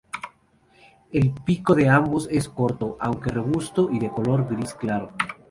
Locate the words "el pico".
1.11-1.75